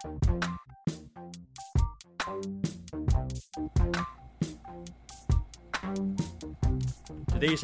[0.00, 0.16] Today's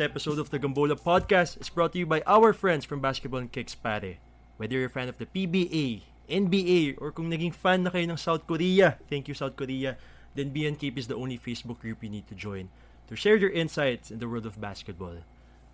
[0.00, 3.50] episode of the Gambola Podcast is brought to you by our friends from Basketball and
[3.50, 4.16] Kicks Pare.
[4.58, 8.20] Whether you're a fan of the PBA, NBA, or kung naging fan na kayo ng
[8.20, 9.96] South Korea, thank you South Korea,
[10.34, 12.68] then BNKP is the only Facebook group you need to join
[13.08, 15.24] to share your insights in the world of basketball.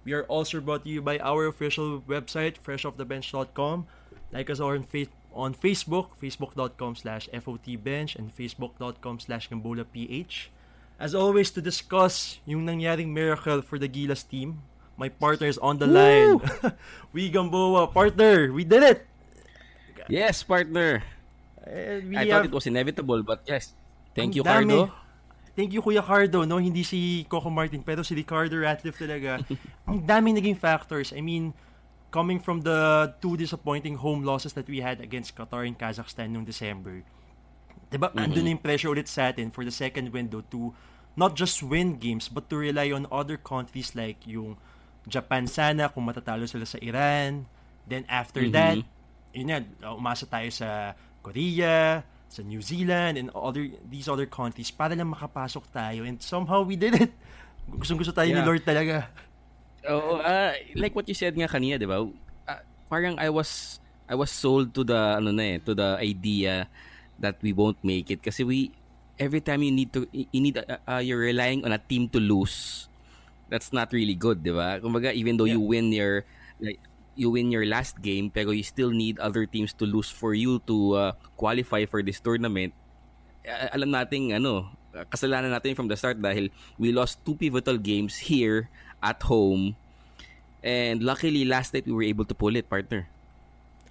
[0.04, 3.86] We are also brought to you by our official website, freshoffthebench.com.
[4.30, 10.48] Like us on, fa- on Facebook, facebook.com slash FOTbench and facebook.com slash GambolaPH.
[11.00, 14.62] As always, to discuss yung nangyaring miracle for the Gilas team,
[14.96, 15.94] my partner is on the Woo!
[15.96, 16.38] line.
[17.12, 19.07] we Gamboa, partner, we did it!
[20.08, 21.02] Yes, partner.
[21.62, 23.74] And we I have, thought it was inevitable, but yes.
[24.14, 24.79] Thank Ang you, dami.
[24.79, 24.93] Cardo.
[25.52, 26.57] Thank you, Kuya Cardo, no?
[26.57, 29.44] Hindi si Coco Martin, pero si Ricardo Ratliff talaga.
[29.88, 31.12] Ang daming naging factors.
[31.12, 31.52] I mean,
[32.12, 36.44] coming from the two disappointing home losses that we had against Qatar and Kazakhstan noong
[36.44, 37.02] December.
[37.88, 40.77] Diba, mm andun yung pressure ulit sa atin for the second window to
[41.16, 44.60] not just win games, but to rely on other countries like yung
[45.08, 47.48] Japan sana kung matatalo sila sa Iran.
[47.88, 48.78] Then after that,
[49.34, 54.72] yun yan, uh, umasa tayo sa Korea, sa New Zealand, and other these other countries
[54.72, 56.05] para lang makapasok tayo.
[56.06, 57.12] And somehow we did it.
[57.80, 58.48] Gustong gusto tayo ni Yeah.
[58.48, 59.10] Lord talaga.
[59.83, 62.06] Oh, uh, like what you said nga kanina, 'di ba?
[62.47, 66.70] Uh, parang I was I was sold to the ano na eh, to the idea
[67.19, 68.70] that we won't make it kasi we
[69.19, 72.22] every time you need to you need uh, uh, you're relying on a team to
[72.22, 72.86] lose.
[73.50, 74.78] That's not really good, 'di ba?
[74.78, 76.22] Kumbaga even though you win your
[76.62, 76.78] like
[77.19, 80.62] you win your last game pero you still need other teams to lose for you
[80.64, 82.70] to uh, qualify for this tournament.
[83.74, 84.70] Alam nating ano,
[85.11, 88.70] kasalanan natin from the start dahil we lost two pivotal games here
[89.03, 89.75] at home.
[90.62, 93.11] And luckily last night we were able to pull it, partner.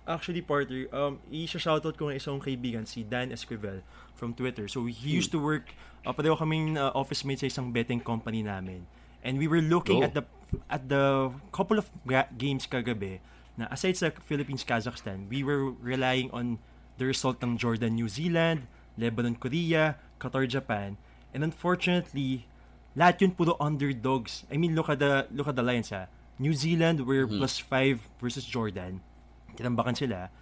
[0.07, 3.85] Actually, partner, um, i-shoutout ko ng isang kaibigan, si Dan Esquivel
[4.17, 4.65] from Twitter.
[4.65, 8.41] So, he used to work, uh, pareho kaming uh, office mate sa isang betting company
[8.41, 8.89] namin.
[9.21, 10.07] And we were looking Oh.
[10.09, 10.25] at the
[10.67, 13.21] at the couple of ga- games kagabi
[13.55, 16.57] na aside sa Philippines-Kazakhstan, we were relying on
[16.97, 18.65] the result ng Jordan-New Zealand,
[18.97, 20.97] Lebanon-Korea, Qatar-Japan.
[21.31, 22.49] And unfortunately,
[22.95, 24.43] lahat yun puro underdogs.
[24.51, 26.07] I mean, look at the look at the lines ha.
[26.41, 29.05] New Zealand were plus 5 versus Jordan.
[29.53, 30.33] Tinambakan sila.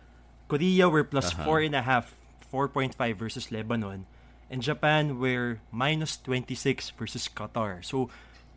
[0.47, 1.43] Korea were plus Aha.
[1.43, 4.07] 4.5, 4.5 versus Lebanon.
[4.47, 7.83] And Japan were minus 26 versus Qatar.
[7.83, 8.07] So,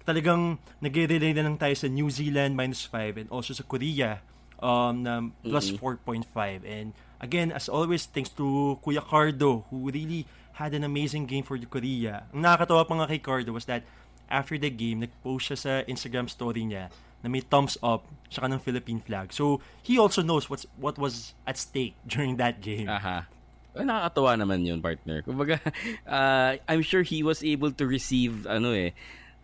[0.07, 4.23] talagang nag-relay na lang tayo sa New Zealand minus 5 and also sa Korea
[4.63, 6.25] um, na plus 4.5.
[6.63, 11.57] And again, as always, thanks to Kuya Cardo who really had an amazing game for
[11.59, 12.29] Korea.
[12.33, 13.83] Ang nakakatawa pa nga kay Cardo was that
[14.29, 16.93] after the game, nag-post siya sa Instagram story niya
[17.23, 19.33] na may thumbs up tsaka ng Philippine flag.
[19.33, 22.89] So, he also knows what's what was at stake during that game.
[22.89, 23.29] Aha.
[23.73, 25.25] Ay, nakakatawa naman yun, partner.
[25.25, 25.57] Kumbaga,
[26.05, 28.93] uh, I'm sure he was able to receive, ano eh,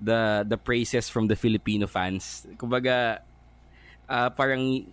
[0.05, 2.45] the the praises from the Filipino fans.
[2.61, 3.25] Kumbaga,
[4.05, 4.85] uh, parang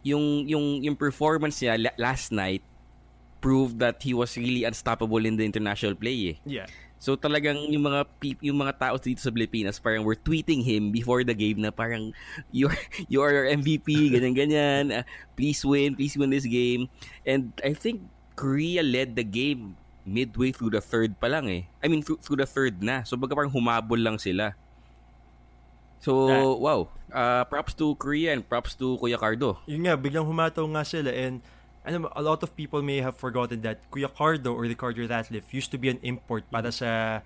[0.00, 2.64] yung yung yung performance niya la- last night
[3.40, 6.36] proved that he was really unstoppable in the international play eh.
[6.44, 6.68] Yeah.
[7.00, 8.04] So talagang yung mga
[8.44, 12.12] yung mga tao dito sa Pilipinas parang were tweeting him before the game na parang
[12.52, 12.76] you're
[13.08, 16.92] you are MVP ganyan ganyan uh, please win please win this game.
[17.24, 18.04] And I think
[18.36, 21.64] Korea led the game midway through the third pa lang eh.
[21.80, 23.00] I mean through, through the third na.
[23.08, 24.52] So baga parang humabol lang sila.
[26.04, 26.80] So That- wow.
[27.10, 29.58] Uh, props to Korea and props to Kuya Cardo.
[29.66, 31.42] Yun nga, biglang humataw nga sila and
[31.84, 35.70] ano, a lot of people may have forgotten that Kuya Cardo or Ricardo Ratliff used
[35.72, 37.20] to be an import para sa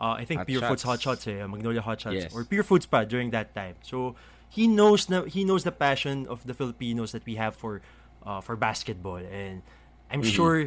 [0.00, 0.82] uh, I think Hot Pure Foods.
[0.82, 2.34] Hot Shots eh, Magnolia Hot Shots Yes.
[2.34, 3.76] or Pure Foods pa during that time.
[3.82, 4.14] So
[4.50, 7.80] he knows na he knows the passion of the Filipinos that we have for
[8.26, 9.62] uh, for basketball and
[10.10, 10.34] I'm Mm-hmm.
[10.34, 10.58] sure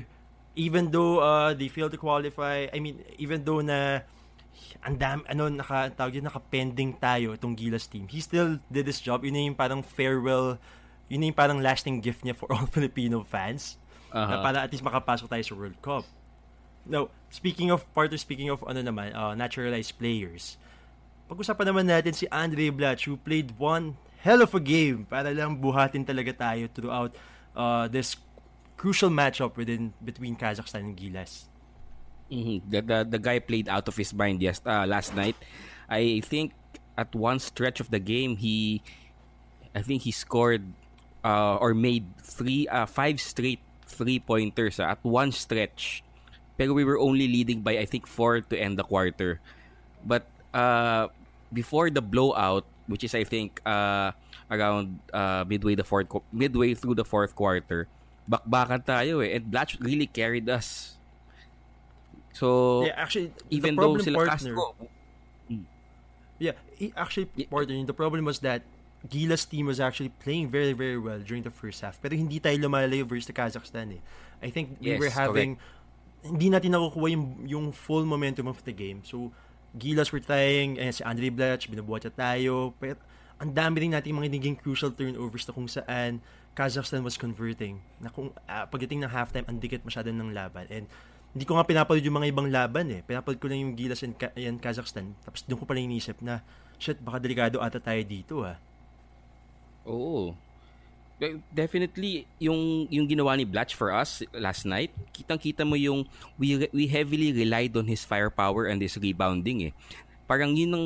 [0.60, 4.04] even though uh, they failed to qualify, I mean even though na
[4.84, 8.12] ang dam, ano, naka, tawag yun, naka-pending tayo itong Gilas team.
[8.12, 9.24] He still did his job.
[9.24, 10.60] Yun yung parang farewell,
[11.10, 13.76] yun na yung parang lasting gift niya for all Filipino fans.
[14.10, 14.36] Na Aha.
[14.42, 16.06] para at least makapasok tayo sa World Cup.
[16.90, 20.58] Now, speaking of, partner, speaking of ano naman, uh, naturalized players,
[21.30, 23.94] pag-usapan naman natin si Andre Blatch who played one
[24.26, 27.14] hell of a game para lang buhatin talaga tayo throughout
[27.54, 28.18] uh, this
[28.80, 31.46] crucial matchup within between Kazakhstan and Gilas.
[32.30, 32.62] Mhm.
[32.66, 35.38] The, the the guy played out of his mind yes uh, last night.
[35.90, 36.54] I think
[36.98, 38.82] at one stretch of the game he
[39.74, 40.66] I think he scored
[41.24, 46.04] uh, or made three uh, five straight three pointers uh, at one stretch.
[46.58, 49.40] Pero we were only leading by I think four to end the quarter.
[50.04, 51.08] But uh,
[51.54, 54.12] before the blowout, which is I think uh,
[54.52, 57.88] around uh, midway the fourth midway through the fourth quarter,
[58.28, 59.40] bakbakan tayo eh.
[59.40, 60.96] And Blatch really carried us.
[62.34, 64.76] So, yeah, actually, even though sila partner, Castro,
[66.40, 67.52] Yeah, i- actually, Yeah.
[67.52, 68.64] partner, the problem was that
[69.08, 71.96] Gila's team was actually playing very, very well during the first half.
[72.04, 74.02] Pero hindi tayo lumalayo versus the Kazakhstan eh.
[74.44, 75.56] I think we Yes, were having,
[76.20, 79.00] hindi natin nakukuha yung, yung full momentum of the game.
[79.08, 79.32] So,
[79.72, 82.76] Gilas were trying, ayan, si Andre Blatch, binubuhat tayo.
[82.76, 83.00] Pero
[83.40, 86.20] ang dami rin natin mga naging crucial turnovers na kung saan
[86.52, 87.80] Kazakhstan was converting.
[88.04, 90.68] Na kung ah, pagdating ng halftime, ang dikit masyado ng laban.
[90.68, 90.92] And
[91.32, 93.00] hindi ko nga pinapanood yung mga ibang laban eh.
[93.06, 95.16] Pinapanood ko lang yung Gilas and, Ka- and Kazakhstan.
[95.24, 96.44] Tapos doon ko pala inisip na,
[96.76, 98.60] shit, baka delikado ata tayo dito ah.
[99.88, 100.36] Oo.
[101.20, 106.08] De- Definitely yung yung ginawa ni Blatch for us last night, kitang-kita mo yung
[106.40, 109.74] we we heavily relied on his firepower and his rebounding eh.
[110.26, 110.86] Parang yun ang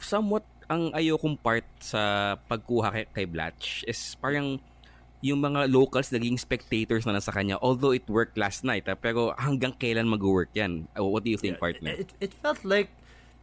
[0.00, 4.62] somewhat ang ayokong part sa pagkuha kay, kay Blatch is parang
[5.20, 9.36] yung mga locals naging spectators na nasa kanya although it worked last night ah, pero
[9.36, 10.88] hanggang kailan mag-work yan?
[10.96, 11.92] What do you think partner?
[11.92, 12.88] It, it felt like,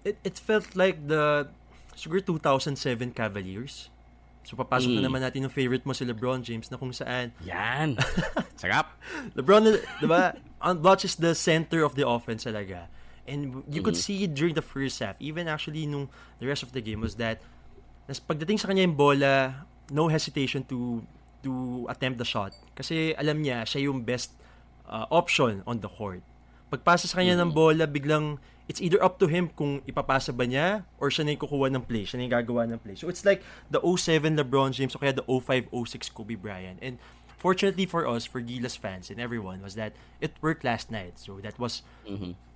[0.02, 1.46] it, it felt like the,
[1.94, 3.94] siguro 2007 Cavaliers.
[4.48, 5.08] So papasok na Mm.
[5.12, 8.00] naman natin yung favorite mo si LeBron James na kung saan Yan.
[8.62, 8.96] Sarap.
[9.36, 12.88] LeBron, di ba, on Blotch is the center of the offense talaga.
[13.28, 16.08] And you could see it during the first half, even actually nung
[16.40, 17.44] the rest of the game was that
[18.08, 21.04] nas pagdating sa kanya yung bola, no hesitation to
[21.44, 22.56] to attempt the shot.
[22.72, 24.32] Kasi alam niya, siya yung best
[24.88, 26.24] uh, option on the court.
[26.72, 30.84] Pagpasa sa kanya ng bola, biglang it's either up to him kung ipapasa ba niya
[31.00, 32.96] or siya na yung kukuha ng play, siya na yung gagawa ng play.
[33.00, 33.42] So it's like
[33.72, 36.80] the 07 LeBron James o kaya the 05-06 Kobe Bryant.
[36.84, 37.00] And
[37.40, 41.16] fortunately for us, for Gilas fans and everyone, was that it worked last night.
[41.16, 41.82] So that was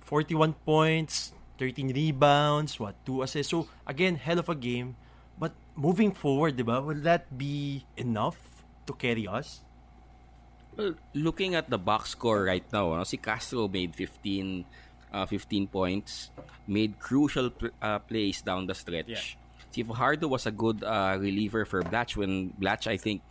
[0.04, 3.50] 41 points, 13 rebounds, what, 2 assists.
[3.50, 5.00] So again, hell of a game.
[5.40, 8.36] But moving forward, di ba, will that be enough
[8.84, 9.64] to carry us?
[10.76, 14.64] Well, looking at the box score right now, ano, si Castro made 15
[15.12, 16.30] uh, 15 points,
[16.66, 19.08] made crucial pl- uh, plays down the stretch.
[19.08, 19.38] Yeah.
[19.72, 23.22] Si Fajardo was a good uh, reliever for Blatch when Blatch, I think,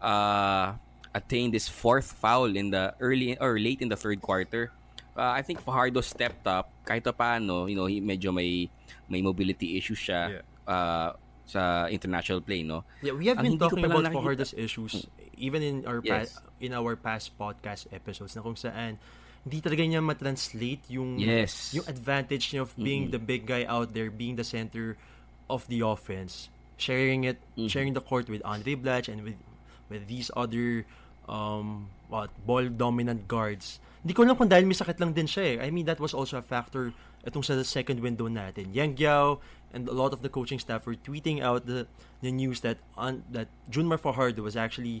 [0.00, 0.74] uh,
[1.14, 4.70] attained his fourth foul in the early or late in the third quarter.
[5.16, 8.70] Uh, I think Fajardo stepped up kahit pa paano, you know, he medyo may
[9.10, 10.42] may mobility issues siya Yeah.
[10.70, 11.08] uh,
[11.50, 12.86] sa international play, no?
[13.02, 15.98] Yeah, we have Ang been hindi ko talking pa about Fajardo's issues even in our
[15.98, 16.38] pa- Yes.
[16.62, 18.94] in our past podcast episodes na kung saan
[19.40, 21.72] hindi talaga niya ma-translate yung Yes.
[21.72, 25.00] yung advantage niya of being the big guy out there, being the center
[25.48, 29.40] of the offense, sharing it, sharing the court with Andre Blatch and with
[29.88, 30.84] with these other
[31.24, 33.80] um what ball dominant guards.
[34.04, 35.64] Hindi ko alam kung dahil may sakit lang din siya eh.
[35.64, 36.92] I mean, that was also a factor
[37.24, 38.72] itong sa second window natin.
[38.72, 39.26] Yang Giao
[39.72, 41.84] and a lot of the coaching staff were tweeting out the
[42.24, 45.00] the news that on that Junmar Fajardo was actually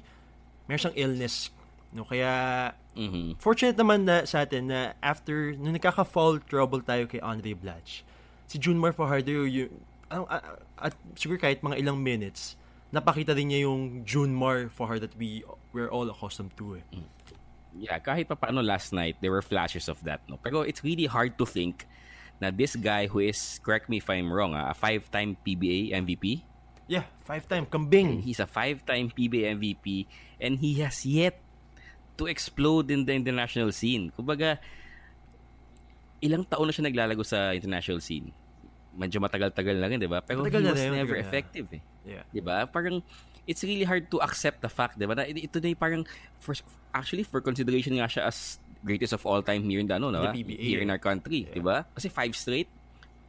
[0.68, 1.48] meron siyang illness.
[1.90, 3.38] No, kaya Mhm.
[3.42, 8.06] fortunate naman na sa atin na after nung nagkaka-fall trouble tayo kay Andre Blatch,
[8.46, 9.70] si Junmar Fajardo yung
[10.06, 12.54] ano, ah, ah, at siguro kahit mga ilang minutes,
[12.90, 16.84] napakita din niya yung Junmar Fajardo that we we're all accustomed to eh.
[17.78, 20.34] yeah, kahit pa paano last night, there were flashes of that, no?
[20.42, 21.86] Pero it's really hard to think
[22.42, 26.42] na this guy who is, correct me if I'm wrong, ah, a five-time PBA MVP,
[26.86, 28.26] Yeah, five-time kambing.
[28.26, 30.10] he's a five-time PBA MVP,
[30.42, 31.38] and he has yet
[32.16, 34.10] to explode in the international scene.
[34.14, 34.58] Kumbaga,
[36.20, 38.28] ilang taon na siya naglalago sa international scene.
[38.96, 40.20] Medyo matagal-tagal na rin, di ba?
[40.20, 41.24] Pero Matagal he na was rin, never yeah.
[41.24, 41.82] effective, eh.
[42.00, 42.24] Yeah.
[42.32, 42.64] 'di ba?
[42.64, 43.04] Parang
[43.44, 45.14] it's really hard to accept the fact, 'di ba?
[45.16, 46.02] Na ito na yung parang
[46.40, 46.56] for,
[46.96, 50.24] actually for consideration nga siya as greatest of all time here in the ano, no?
[50.24, 51.54] The PBA, Here in our country, Yeah.
[51.56, 51.84] 'di ba?
[51.92, 52.68] Kasi five straight.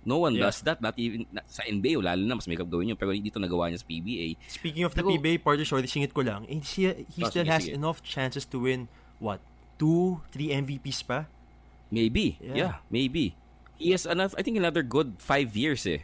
[0.01, 0.49] No one Yeah.
[0.49, 0.81] does that.
[0.81, 2.97] Not even na- sa NBA, lalo na mas may gawin yun.
[2.97, 4.33] Pero dito nagawa niya sa PBA.
[4.49, 6.49] Speaking of the Pero- PBA party, sorry, singit ko lang.
[6.49, 7.77] eh, he, he Oh, still sige, has sige.
[7.77, 8.89] enough chances to win
[9.21, 9.37] what?
[9.77, 11.29] Two, three MVPs pa?
[11.89, 12.37] Maybe.
[12.41, 12.55] Yeah.
[12.55, 13.37] Yeah, maybe.
[13.77, 16.01] He has enough, I think another good five years eh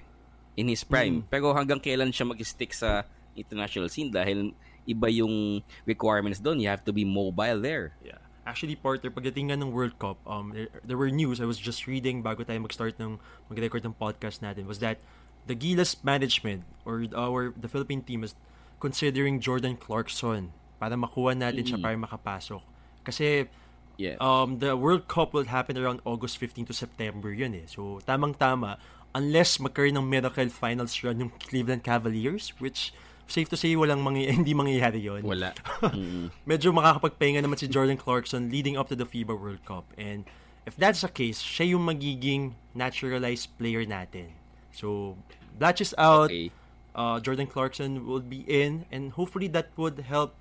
[0.54, 1.22] in his prime.
[1.22, 1.30] Mm.
[1.30, 4.52] Pero hanggang kailan siya mag-stick sa international scene dahil
[4.84, 6.58] iba yung requirements doon.
[6.60, 7.94] You have to be mobile there.
[8.02, 8.18] Yeah.
[8.48, 11.84] Actually, Porter, pagdating nga ng World Cup, um, there, there were news I was just
[11.84, 13.20] reading bago tayo mag-start ng
[13.52, 15.04] mag-record ng podcast natin was that
[15.44, 18.40] the Gilas management or our the Philippine team is
[18.80, 21.84] considering Jordan Clarkson para makuha natin siya Mm.
[21.84, 22.64] para makapasok.
[23.04, 23.52] Kasi
[24.00, 24.16] Yeah.
[24.22, 27.66] um, the World Cup will happen around August 15 to September yun eh.
[27.66, 28.78] So, tamang-tama,
[29.12, 32.94] unless magkaroon ng miracle finals run yung Cleveland Cavaliers, which
[33.28, 35.52] safe to say walang mangy- hindi mangyayari yun Wala.
[35.94, 36.32] Mm.
[36.48, 39.84] medyo makakapagpahinga naman si Jordan Clarkson leading up to the FIBA World Cup.
[39.96, 40.24] And
[40.66, 44.36] if that's the case, siya yung magiging naturalized player natin.
[44.72, 45.16] So,
[45.58, 46.52] Blatch is out, Okay.
[46.94, 50.36] uh, Jordan Clarkson will be in, and hopefully that would help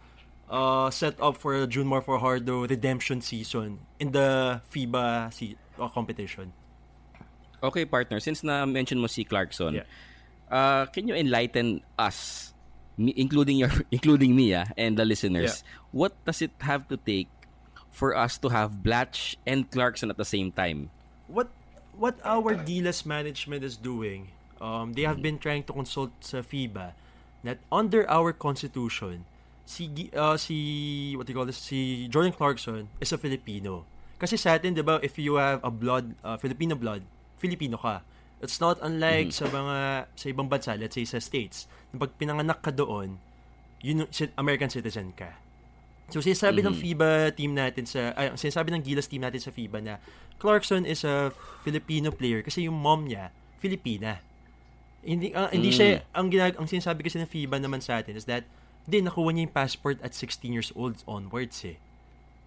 [0.47, 6.53] uh, set up for Junmar Fajardo redemption season in the FIBA se- uh, competition.
[7.63, 8.21] Okay, partner.
[8.21, 9.89] Since na-mention mo si Clarkson, Yeah.
[10.53, 12.53] uh, can you enlighten us,
[12.99, 15.63] including your, including me, ah, and the listeners,
[15.93, 17.29] what does it have to take
[17.91, 20.91] for us to have Blatch and Clarkson at the same time?
[21.27, 21.51] what
[21.97, 26.95] what our Gilas management is doing, um, they have been trying to consult sa FIBA
[27.45, 29.25] that under our constitution,
[29.67, 33.85] si uh, si what do you call this, si Jordan Clarkson is a Filipino.
[34.17, 37.03] Kasi sa atin, 'di ba, if you have a blood uh, Filipino blood,
[37.37, 38.03] Filipino ka.
[38.45, 42.61] It's not unlike sa mga sa ibang bansa, let's say sa states, na pag pinanganak
[42.61, 43.17] ka doon,
[43.81, 44.05] yun
[44.37, 45.41] American citizen ka.
[46.13, 49.79] So sinasabi ng FIBA team natin sa ay, sinasabi ng Gilas team natin sa FIBA
[49.83, 49.95] na
[50.39, 51.35] Clarkson is a
[51.67, 54.23] Filipino player kasi yung mom niya Filipina.
[55.03, 58.29] Hindi ah, hindi siya ang ginag ang sinasabi kasi ng FIBA naman sa atin is
[58.31, 58.47] that
[58.87, 61.81] hindi nakuha niya yung passport at 16 years old onwards eh.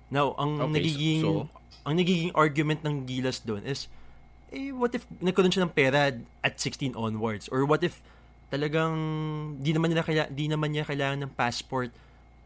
[0.07, 1.51] Now, ang Okay, nagiging so-
[1.83, 3.91] ang nagiging argument ng Gilas doon is
[4.49, 8.01] eh what if nagkaroon siya ng pera at 16 onwards or what if
[8.49, 8.97] talagang
[9.61, 11.93] di naman niya kaya di naman niya kailangan ng passport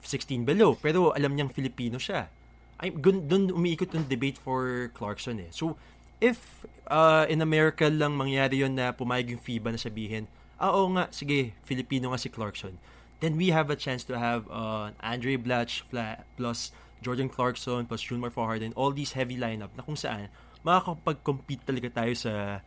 [0.03, 2.27] 16 below pero alam niyang Filipino siya.
[2.75, 5.51] Ay doon umiikot yung debate for Clarkson eh.
[5.55, 5.79] So
[6.19, 10.23] if uh, in America lang mangyari yon na pumayag yung FIBA na sabihin,
[10.59, 12.75] ah oo nga, sige, Filipino nga si Clarkson,
[13.23, 15.87] then we have a chance to have uh, Andre Blatch
[16.35, 20.31] plus Jordan Clarkson plus Junmar Fajardo and all these heavy lineup na kung saan
[20.63, 22.63] makakapag-compete talaga tayo sa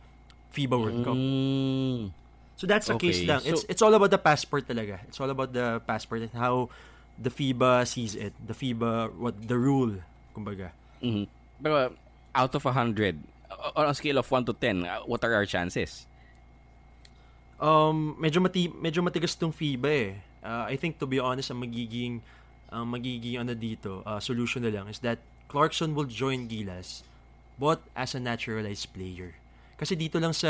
[0.53, 1.17] FIBA World Cup.
[1.17, 2.13] Mm.
[2.57, 3.41] So that's the case Okay, lang.
[3.45, 5.01] It's so- it's all about the passport talaga.
[5.05, 6.69] It's all about the passport and how
[7.17, 8.33] the FIBA sees it.
[8.41, 10.01] The FIBA what the rule
[10.33, 10.73] kumbaga.
[11.01, 11.29] Mhm.
[11.61, 11.93] Pero
[12.33, 13.17] out of 100,
[13.49, 16.05] uh, on a scale of 1 to 10, uh, what are our chances?
[17.57, 20.11] Um medyo mati medyo matigas tong FIBA eh.
[20.45, 22.21] Uh, I think to be honest ang magiging
[22.69, 25.17] ang magiging ano dito, uh, solution na lang is that
[25.49, 27.01] Clarkson will join Gilas
[27.57, 29.35] but as a naturalized player.
[29.77, 30.49] Kasi dito lang sa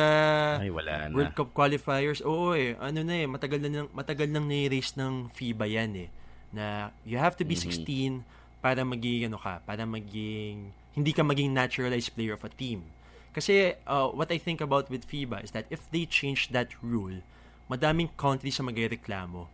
[0.55, 1.15] Ay, wala na.
[1.15, 5.27] World Cup qualifiers, oo eh, ano na eh, matagal na nang- matagal nang ni-race ng
[5.35, 6.09] FIBA yan eh.
[6.55, 8.23] Na you have to be 16
[8.63, 12.87] para maging ano ka, para maging hindi ka maging naturalized player of a team.
[13.35, 17.19] Kasi uh, what I think about with FIBA is that if they change that rule,
[17.67, 19.51] madaming countries sa magrereklamo.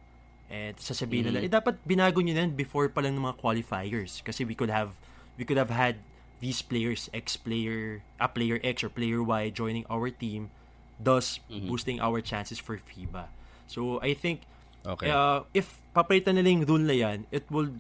[0.54, 4.22] And sasabihin nila, eh dapat binago nyo na before pa lang ng mga qualifiers.
[4.22, 4.94] Kasi we could have
[5.36, 5.98] we could have had
[6.44, 10.52] these players, X player, a player X or player Y joining our team,
[11.00, 13.32] thus boosting our chances for FIBA.
[13.66, 14.44] So I think
[14.84, 15.08] Okay.
[15.08, 17.72] uh, if papalitan nila yung rule na yan, it will,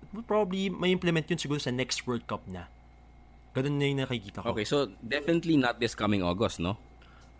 [0.00, 2.72] it will probably may implement yun siguro sa next World Cup na.
[3.52, 4.56] Ganun na yung nakikita ko.
[4.56, 6.80] Okay, so definitely not this coming August, no?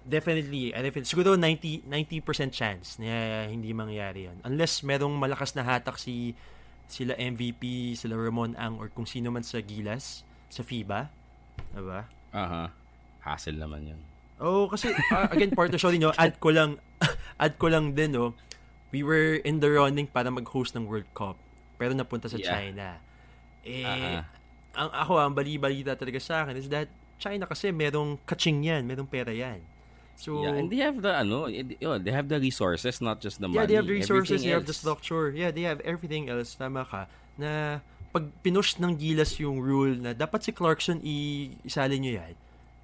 [0.05, 4.45] Definitely, I feel, siguro 90, 90% chance na hindi mangyari yan.
[4.45, 6.37] Unless merong malakas na hatak si
[6.85, 11.09] sila MVP, sila Ramon Ang, or kung sino man sa Gilas, sa FIBA.
[11.73, 12.09] Diba?
[12.33, 12.73] Aha.
[13.25, 14.01] Hassle naman yun.
[14.39, 16.79] Oh, kasi uh, again part of sorry no, add ko lang
[17.43, 18.39] add ko lang din no.
[18.89, 21.37] We were in the running para mag-host ng World Cup
[21.79, 22.51] pero napunta sa Yeah.
[22.51, 22.89] China.
[23.67, 24.23] Eh ah.
[24.79, 26.87] ang ako ang bali-balita talaga sa akin is that
[27.19, 29.59] China kasi merong kaching yan, merong pera yan.
[30.19, 33.39] So Yeah, and they have the ano, eh, oh, they have the resources, not just
[33.39, 33.67] the yeah, money.
[33.71, 35.31] they have the resources, they have the structure.
[35.31, 36.59] Yeah, they have everything else.
[36.59, 37.07] Tama ka.
[37.39, 37.83] Na
[38.19, 41.17] pag pinush ng Gilas yung rule na dapat si Clarkson i
[41.63, 42.35] isali nyo yan,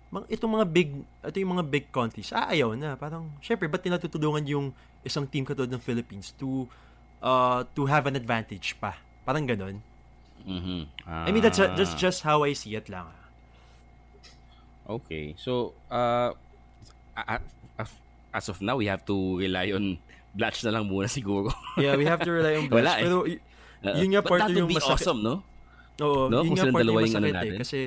[0.08, 2.94] mga, itong mga big, ito yung mga big countries, ah, ayaw na.
[2.94, 4.66] Parang, syempre, ba't tinatutulungan yung
[5.02, 6.70] isang team katulad ng Philippines to
[7.18, 8.94] uh, to have an advantage pa?
[9.22, 9.82] Parang ganon.
[10.46, 10.86] Mhm.
[11.02, 13.10] I mean, that's, that's Ah, just how I see it lang.
[13.10, 13.22] ah.
[14.86, 15.34] Okay.
[15.34, 16.30] So, uh,
[17.16, 17.46] a- a-
[17.80, 18.00] a-
[18.30, 19.98] as of now, we have to rely on
[20.30, 21.48] Blatch na lang muna siguro.
[21.74, 22.84] Yeah, we have to rely on Blatch.
[22.84, 23.02] Wala eh.
[23.02, 23.16] Pero,
[23.84, 25.04] Uh, yun nga part that would yung be masakit.
[25.04, 25.44] awesome, no?
[26.00, 26.40] Oo, No?
[26.42, 27.58] yun Kung nga part yung yung ano masakit eh.
[27.60, 27.78] Kasi,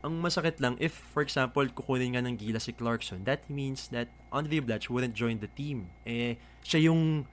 [0.00, 4.06] ang masakit lang, if, for example, kukunin nga ng gila si Clarkson, that means that
[4.30, 5.90] Andre Blatch wouldn't join the team.
[6.02, 7.26] Eh, siya yung,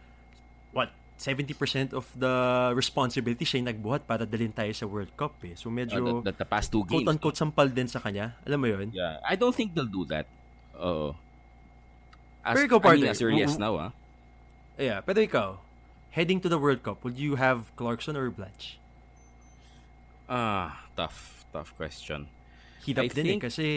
[0.69, 1.53] what, 70%
[1.93, 2.31] of the
[2.73, 5.53] responsibility siya yung nagbuhat para dalhin tayo sa World Cup eh.
[5.53, 7.05] So, Uh, medyo, the, the, the past two games.
[7.05, 8.35] quote-unquote, sampal din sa kanya.
[8.43, 8.89] Alam mo yun?
[8.91, 10.25] Yeah, I don't think they'll do that.
[10.75, 11.13] Oo.
[12.41, 13.91] As, Pero ikaw, I mean, partner, as early as now, ah.
[14.79, 15.59] Yeah, pero ikaw,
[16.11, 18.77] heading to the World Cup, would you have Clarkson or Blatch?
[20.29, 22.29] Ah, tough, tough question.
[22.89, 23.67] Up I din think- eh, kasi,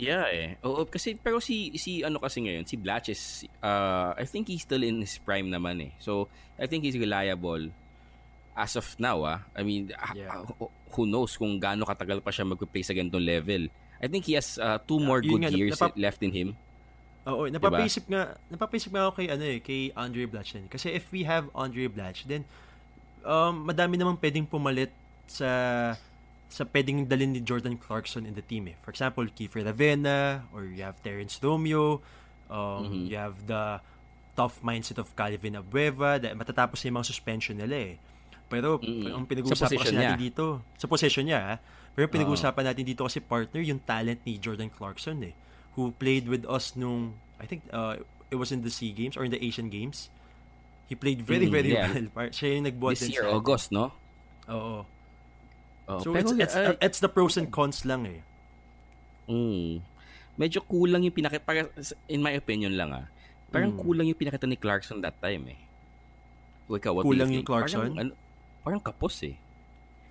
[0.00, 0.56] Yeah, eh.
[0.66, 3.22] Oo, kasi pero si si ano kasi ngayon, si Blatch is
[3.62, 5.92] uh I think he's still in his prime naman eh.
[6.00, 6.26] So,
[6.58, 7.70] I think he's reliable
[8.56, 9.44] as of now ah.
[9.54, 10.32] I mean, ah, Yeah.
[10.32, 10.48] ah,
[10.90, 13.68] who knows kung gaano katagal pa siya mag-play sa ganitong level.
[14.02, 16.48] I think he has uh, two more yun good nga, years napap- left in him.
[17.22, 20.66] Oo, napapaisip nga, napapaisip nga ako kay ano eh, kay Andre Blatch din.
[20.66, 22.42] Kasi if we have Andre Blatch, then
[23.22, 24.90] um, madami namang pwedeng pumalit
[25.30, 25.48] sa
[26.52, 28.76] sa pwedeng dalhin ni Jordan Clarkson in the team eh.
[28.82, 32.02] For example, Kiefer Ravena or you have Terrence Romeo,
[32.50, 33.02] um, Mhm.
[33.08, 33.80] you have the
[34.34, 37.94] tough mindset of Calvin Abueva, that matatapos na yung mga suspension nila eh.
[38.50, 39.16] Pero Mm.
[39.16, 40.24] ang Sa pinag-uusapan kasi position natin niya.
[40.28, 40.44] dito,
[40.76, 41.54] sa possession niya, ha?
[41.92, 45.32] pero pinag-uusapan natin dito kasi partner, yung talent ni Jordan Clarkson eh,
[45.74, 47.96] who played with us nung, I think uh,
[48.30, 50.08] it was in the SEA Games or in the Asian Games.
[50.88, 51.88] He played very, very yeah.
[51.88, 52.28] well.
[52.36, 53.92] Siya yung nagbuhat This year, sa- August, no?
[54.48, 54.84] Oo.
[55.88, 58.20] Oh, So pero, it's, it's, uh, it's the pros and cons lang eh.
[59.26, 59.80] Mm.
[60.38, 61.68] Medyo kulang yung pinakita, para,
[62.08, 63.06] in my opinion lang ah,
[63.52, 63.80] parang Mm.
[63.82, 65.60] kulang yung pinakita ni Clarkson that time eh.
[66.70, 67.44] O ikaw, what Kulang yung?
[67.44, 67.92] Clarkson?
[67.92, 68.12] Parang, ano,
[68.62, 69.36] parang kapos eh.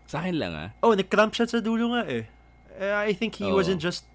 [0.06, 0.70] Sa akin lang ah.
[0.84, 2.28] Oh, nag-cramp siya sa dulo nga eh.
[2.78, 3.56] Eh, I think he Oo.
[3.56, 4.06] wasn't just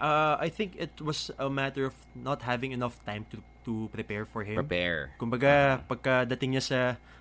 [0.00, 4.24] uh, I think it was a matter of not having enough time to to prepare
[4.24, 4.56] for him.
[4.56, 5.12] Prepare.
[5.20, 6.78] Kumbaga, pagkadating niya sa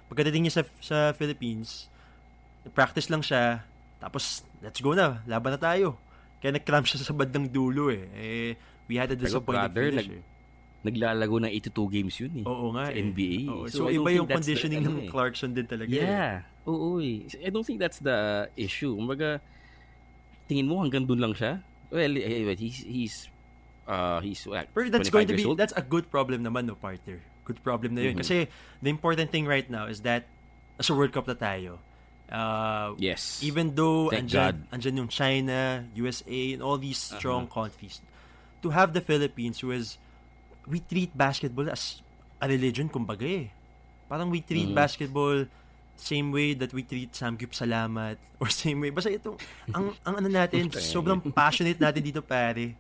[0.08, 1.92] pagkadating niya sa sa Philippines,
[2.72, 3.62] practice lang siya,
[4.00, 6.00] tapos let's go na, laban na tayo.
[6.40, 8.08] Kaya nag-cramp siya sa bandang dulo eh.
[8.16, 8.52] eh
[8.88, 10.24] we had a Pero disappointing brother, finish nag- eh.
[10.80, 12.46] Naglalago ng 82 games yun eh.
[12.48, 13.04] Oo nga sa eh.
[13.04, 13.40] NBA.
[13.52, 15.12] Oo, So, So, iba yung that's the- conditioning ano ng eh.
[15.12, 16.00] Clarkson din talaga eh.
[16.00, 16.48] Yeah.
[16.64, 17.28] Oo eh.
[17.44, 18.96] I don't think that's the issue.
[18.96, 19.44] Kumbaga,
[20.48, 21.60] tingin mo hanggang dun lang siya?
[21.90, 23.16] Well, eh, eh, he's, he's,
[23.88, 25.58] uh, he's, what, Pero that's 25 going to be, old?
[25.58, 27.18] that's a good problem naman, no, partner.
[27.46, 28.14] Good problem na yun.
[28.14, 28.22] Mhm.
[28.22, 28.38] Kasi
[28.82, 30.30] the important thing right now is that
[30.78, 31.82] nasa World Cup na tayo.
[32.30, 33.42] Uh, Yes.
[33.42, 37.66] even though Thank andyan, andyan yung China, USA, and all these strong Uh-huh.
[37.66, 38.06] countries,
[38.62, 39.98] to have the Philippines who is,
[40.70, 42.06] we treat basketball as
[42.38, 43.50] a religion, kumbaga eh.
[44.06, 44.78] Parang we treat Mhm.
[44.78, 45.50] basketball
[46.00, 48.90] same way that we treat Samgyup Salamat or same way.
[48.90, 49.36] Basta itong,
[49.70, 50.80] ang, ang ano natin, Okay.
[50.80, 52.74] sobrang passionate natin dito pare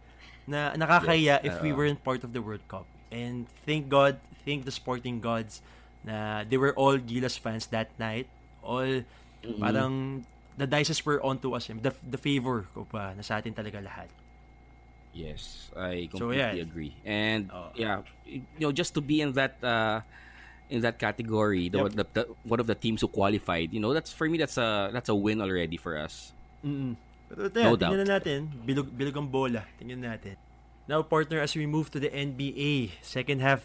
[0.48, 1.78] na nakakaya Yes, if we oo.
[1.78, 2.88] weren't part of the World Cup.
[3.12, 5.62] And thank God, thank the sporting gods
[6.02, 8.26] na they were all Gilas fans that night.
[8.64, 9.04] All
[9.40, 9.60] Mhm.
[9.60, 9.94] parang
[10.56, 11.68] the dices were onto us.
[11.68, 14.08] The, the favor ko pa na sa atin talaga lahat.
[15.10, 16.68] Yes, I So, completely yeah.
[16.70, 16.94] agree.
[17.02, 17.74] And Oh.
[17.74, 20.02] yeah, you know, just to be in that uh,
[20.70, 21.94] in that category, the, Yep.
[21.94, 24.90] the, the one of the teams who qualified, you know, that's for me that's a
[24.94, 26.32] that's a win already for us.
[26.62, 26.94] Mm-mm.
[27.30, 27.98] Pero ito No tingnan doubt.
[28.02, 28.40] na natin.
[28.66, 29.62] Bilog, bilog ang bola.
[29.78, 30.34] Tingnan natin.
[30.90, 33.62] Now, partner, as we move to the NBA, second half,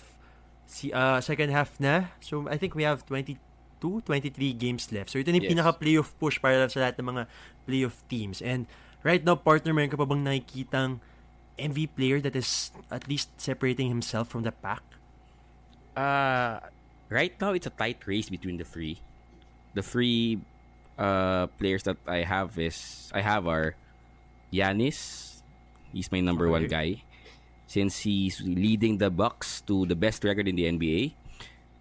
[0.68, 2.12] si, uh, second half na.
[2.20, 3.40] So, I think we have 22,
[3.80, 5.08] 23 games left.
[5.08, 5.52] So, ito na yung Yes.
[5.56, 7.22] pinaka-playoff push para sa lahat ng mga
[7.64, 8.44] playoff teams.
[8.44, 8.68] And
[9.00, 11.00] right now, partner, meron ka pa bang nakikitang
[11.56, 14.84] MV player that is at least separating himself from the pack?
[15.96, 16.60] Uh,
[17.14, 18.98] right now it's a tight race between the three.
[19.78, 20.42] The three
[20.98, 23.78] uh, players that I have is I have are
[24.50, 25.30] Yanis.
[25.94, 27.06] He's my number one guy
[27.70, 31.14] since he's leading the Bucks to the best record in the NBA.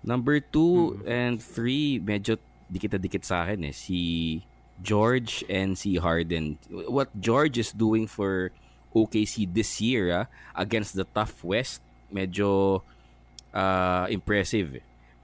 [0.06, 2.38] Number 2 and 3 medyo
[2.70, 4.42] dikit na dikit sa akin eh si
[4.84, 6.60] George and si Harden.
[6.70, 8.52] What George is doing for
[8.94, 12.82] OKC this year ah, against the tough West medyo
[13.56, 14.84] uh, impressive.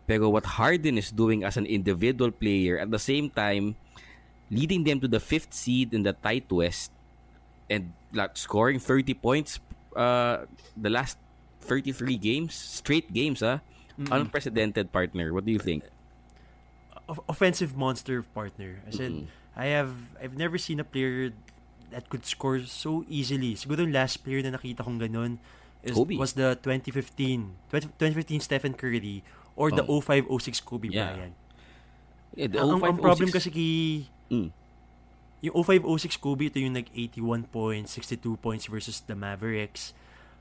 [0.09, 3.77] Pero what Harden is doing as an individual player at the same time
[4.49, 6.89] leading them to the fifth seed in the tight West
[7.69, 9.61] and like scoring 30 points
[9.93, 11.21] uh, the last
[11.61, 13.61] 33 games, straight games, ah.
[13.99, 15.35] Unprecedented partner.
[15.35, 15.83] What do you think?
[17.09, 18.79] o- offensive monster partner.
[18.87, 19.27] I said, Mm-mm.
[19.57, 21.33] I have, I've never seen a player
[21.89, 23.57] that could score so easily.
[23.57, 25.41] Siguro yung last player na nakita kong ganun
[25.81, 26.15] is, Kobe.
[26.15, 29.23] was the 2015, 20, 2015 Stephen Curry
[29.59, 29.99] or the Oh.
[29.99, 31.11] 05-06 Kobe Yeah.
[31.11, 31.35] Bryant.
[32.31, 33.73] Yeah, the Ang, ang, ang 05, problem 06 kasi kay,
[34.31, 34.49] Mm.
[35.43, 39.91] yung 05-06 Kobe, ito yung nag-81 points, 62 points versus the Mavericks.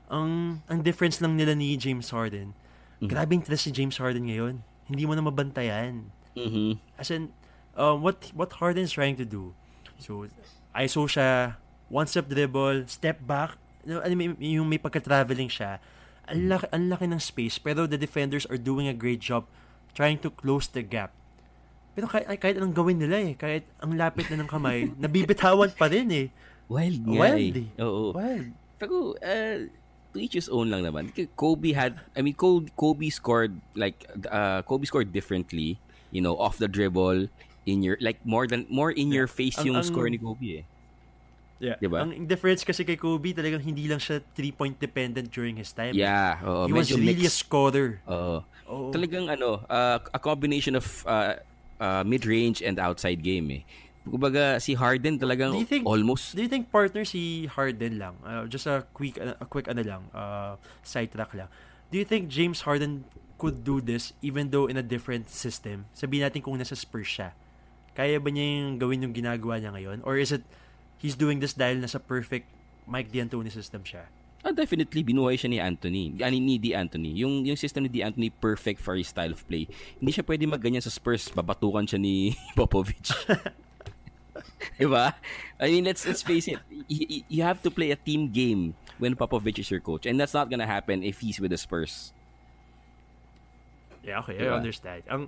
[0.07, 2.55] Ang, ang difference lang nila ni James Harden,
[3.03, 3.07] Mm.
[3.11, 4.63] grabing tres si James Harden ngayon.
[4.87, 6.09] Hindi mo na mabantayan.
[6.33, 6.79] Mhm.
[6.95, 7.29] As in,
[7.75, 9.51] um, what what Harden's trying to do.
[9.99, 10.25] So,
[10.71, 11.59] ISO siya,
[11.91, 14.01] one step dribble, step back, ano,
[14.39, 15.81] yung may pagka-traveling siya.
[16.29, 19.49] Ang laki, ang laki ng space, pero the defenders are doing a great job
[19.93, 21.11] trying to close the gap.
[21.97, 25.89] Pero kahit, kahit anong gawin nila eh, kahit ang lapit na ng kamay, nabibitawan pa
[25.89, 26.27] rin eh.
[26.69, 27.65] Wild nga Wild eh.
[27.65, 27.83] eh.
[27.83, 28.13] Oo.
[28.13, 28.53] Wild.
[28.77, 29.57] Pero, uh,
[30.13, 31.09] to each his own lang naman.
[31.35, 35.81] Kobe had, I mean, Kobe, Kobe scored, like, uh, Kobe scored differently,
[36.13, 37.27] you know, off the dribble,
[37.65, 40.61] in your, like, more than, more in your face Ang- yung ang- score ni Kobe
[40.61, 40.65] eh.
[41.59, 41.75] Yeah.
[41.75, 41.99] Diba?
[42.07, 45.91] Ang difference kasi kay Kobe, talagang hindi lang siya three-point dependent during his time.
[45.91, 46.67] Yeah, oo.
[46.67, 47.43] He was really a mixed.
[47.43, 47.99] scorer.
[48.07, 48.47] Oo.
[48.71, 48.89] Oo.
[48.95, 51.35] Talagang ano, uh, a combination of uh,
[51.77, 53.63] uh, mid-range and outside game eh.
[54.07, 58.15] Kumbaga, si Harden talagang Do you think- almost Do you think partner si Harden lang?
[58.23, 61.51] Uh, just a quick a quick ano lang, uh, sidetrack lang.
[61.91, 63.03] Do you think James Harden
[63.35, 65.85] could do this even though in a different system?
[65.91, 67.35] Sabihin natin kung nasa Spurs siya.
[67.93, 69.97] Kaya ba niya yung gawin yung ginagawa niya ngayon?
[70.07, 70.47] Or is it
[70.99, 72.45] he's doing this dahil nasa perfect
[72.85, 74.05] Mike D'Antoni system siya?
[74.39, 76.15] Ah, definitely, binuhay siya ni Anthony.
[76.23, 77.11] Ani ni Di Anthony.
[77.19, 79.67] Yung, yung system ni Di Anthony, perfect for his style of play.
[79.99, 81.27] Hindi siya pwede magganyan sa Spurs.
[81.35, 83.11] Babatukan siya ni Popovich.
[84.79, 85.11] diba?
[85.59, 86.59] I mean, let's let's face it.
[86.87, 90.07] You, you have to play a team game when Popovich is your coach.
[90.07, 92.15] And that's not gonna happen if he's with the Spurs.
[94.03, 94.39] Yeah, okay.
[94.39, 94.55] Diba?
[94.55, 95.03] I understand.
[95.11, 95.21] Ang,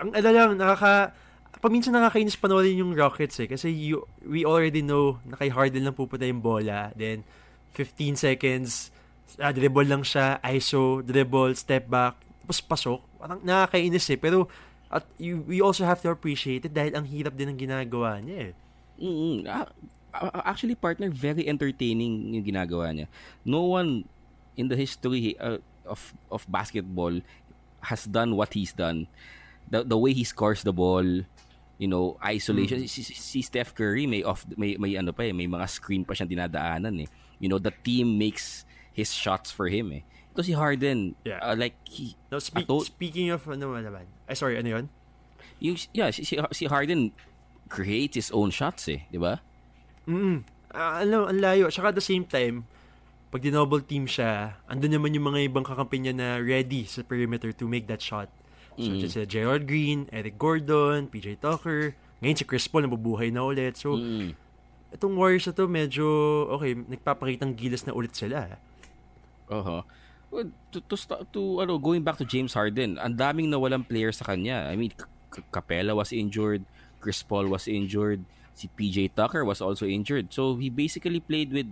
[0.00, 1.12] ang ano lang, nakaka...
[1.60, 3.48] Paminsan nakakainis panoorin yung Rockets eh.
[3.48, 6.92] Kasi you, we already know na kay Harden lang pupunta yung bola.
[6.92, 7.24] Then,
[7.72, 8.92] 15 seconds,
[9.40, 13.00] ah, dribble lang siya, ISO, dribble, step back, tapos pasok.
[13.18, 14.18] Parang nakakainis eh.
[14.20, 14.48] Pero,
[14.86, 18.52] at you, we also have to appreciate it dahil ang hirap din ng ginagawa niya
[18.52, 18.54] eh.
[19.02, 19.44] mm
[20.48, 23.04] Actually, partner, very entertaining yung ginagawa niya.
[23.44, 24.08] No one
[24.56, 27.12] in the history uh, of of basketball
[27.84, 29.04] has done what he's done.
[29.68, 31.04] The the way he scores the ball,
[31.76, 32.80] you know, isolation.
[32.80, 32.88] Mm.
[32.88, 36.16] Si, si, Steph Curry may off may may ano pa eh, may mga screen pa
[36.16, 37.08] siyang dinadaanan eh.
[37.36, 38.64] You know, the team makes
[38.96, 40.02] his shots for him eh.
[40.32, 41.40] Ito si Harden, Yeah.
[41.40, 44.86] uh, like he Now, speak, Ato- speaking of ano naman, ay sorry, ano yun?
[45.60, 47.12] yung yeah, si, si, si Harden
[47.72, 49.40] creates his own shots eh, di ba?
[50.04, 50.44] Mm.
[50.76, 51.72] Ano, ang layo.
[51.72, 52.68] Tsaka at the same time,
[53.32, 57.50] pag dinoble team siya, andun naman yung mga ibang kakampi niya na ready sa perimeter
[57.56, 58.28] to make that shot.
[58.76, 59.00] So, Mm.
[59.02, 63.76] si Gerald Green, Eric Gordon, PJ Tucker, ngayon si Chris Paul nabubuhay na ulit.
[63.76, 64.36] So, Mm.
[64.92, 66.06] itong Warriors na to, medyo,
[66.52, 68.56] okay, nagpapakitang gilas na ulit sila.
[69.48, 69.80] Uh-huh.
[70.28, 70.96] Well, to, to,
[71.32, 74.66] to ano, going back to James Harden, ang daming nawalang player sa kanya.
[74.68, 74.92] I mean,
[75.52, 76.64] Capella was injured,
[77.00, 80.32] Chris Paul was injured, si PJ Tucker was also injured.
[80.32, 81.68] So, he basically played with,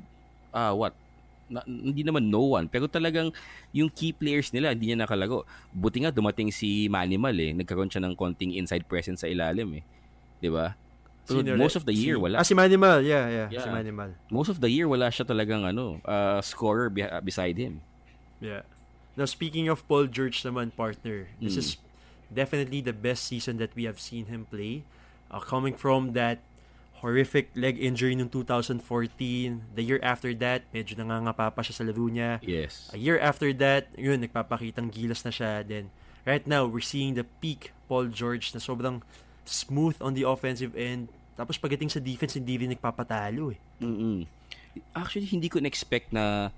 [0.53, 0.95] uh, what?
[1.45, 2.67] Na, hindi naman no one.
[2.67, 3.29] Pero talagang
[3.71, 5.45] yung key players nila, hindi niya nakalago.
[5.71, 7.53] Buti nga dumating si Manimal eh.
[7.53, 9.85] Nagkaroon siya ng konting inside presence sa ilalim eh.
[10.41, 10.73] Di ba?
[11.25, 12.37] Pero Sino most of the year, Si- wala.
[12.41, 13.01] Ah, si Manimal.
[13.01, 13.65] Yeah, yeah, Yeah.
[13.65, 14.13] Si Manimal.
[14.29, 17.81] Most of the year, wala siya talagang ano, uh, scorer be- beside him.
[18.41, 18.65] Yeah.
[19.17, 21.61] Now, speaking of Paul George naman, partner, this Mm.
[21.61, 21.69] is
[22.29, 24.85] definitely the best season that we have seen him play.
[25.31, 26.43] Uh, coming from that
[27.05, 28.81] horrific leg injury noong 2014,
[29.77, 32.41] the year after that, medyo nangangapa pa siya sa laro niya.
[32.41, 32.89] Yes.
[32.97, 35.61] A year after that, yun, nagpapakitang gilas na siya.
[35.61, 35.93] Then,
[36.25, 39.05] right now, we're seeing the peak Paul George na sobrang
[39.45, 41.13] smooth on the offensive end.
[41.37, 43.61] Tapos pagdating sa defense, hindi rin nagpapatalo eh.
[43.85, 44.25] mm
[44.97, 46.51] Actually, hindi ko na-expect na